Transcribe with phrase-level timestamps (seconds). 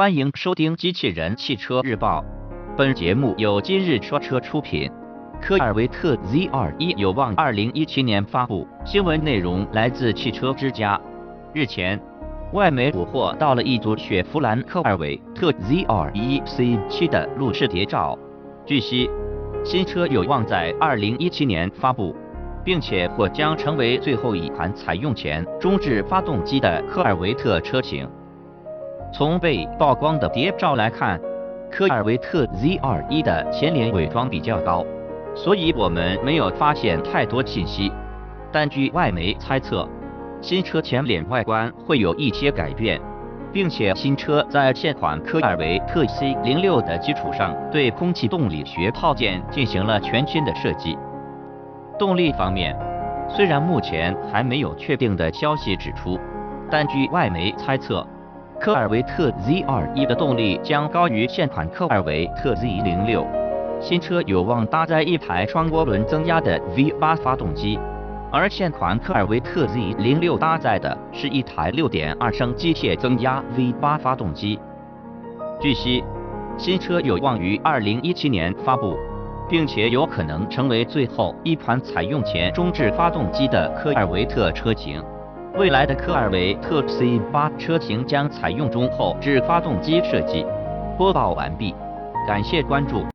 [0.00, 2.22] 欢迎收听《机器人汽车日报》，
[2.74, 4.90] 本节目由今日说车出品。
[5.42, 10.98] 科尔维特 Z21 有望2017年发布，新闻内容来自汽车之家。
[11.52, 12.00] 日前，
[12.54, 18.18] 外媒捕获到了一组雪佛兰科尔维特 Z21 C7 的路试谍照。
[18.64, 19.10] 据悉，
[19.62, 22.16] 新车有望在2017年发布，
[22.64, 28.08] 并且或将成为最后一款采用前中置发动机的科尔维特车型。
[29.12, 31.20] 从被曝光的谍照来看，
[31.70, 34.84] 科尔维特 Z21 的前脸伪装比较高。
[35.34, 37.90] 所以我们没有发现太多信息，
[38.50, 39.88] 但据外媒猜测，
[40.40, 43.00] 新车前脸外观会有一些改变，
[43.52, 50.96] 并且新车在现款科尔维特 C06 的基础上，对空气动力学套件进行了全新的设计。
[51.98, 52.76] 动力方面，
[53.28, 56.18] 虽然目前还没有确定的消息指出，
[56.70, 58.04] 但据外媒猜测，
[58.60, 63.26] 科尔维特 Z21 的动力将高于现款科尔维特 Z06。
[63.80, 67.80] 新车有望搭载一台双涡轮增压的 V8 发动机，
[68.30, 74.60] 而现款科尔维特 Z06 搭载的是一台6.2升机械增压 V8 发动机。
[75.58, 76.04] 据悉，
[76.58, 78.94] 新车有望于2017年发布，
[79.48, 85.02] 并且有可能成为最后一款采用前中置发动机的科尔维特车型。
[85.56, 90.46] 未来的科尔维特 C8 车型将采用中后置发动机设计。
[90.96, 91.74] 播报完毕，
[92.26, 93.04] 感谢关注。